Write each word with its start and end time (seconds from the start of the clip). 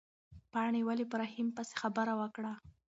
پاڼې 0.51 0.81
ولې 0.87 1.05
په 1.11 1.15
رحیم 1.21 1.47
پسې 1.55 1.75
خبره 1.81 2.13
وکړه؟ 2.21 2.53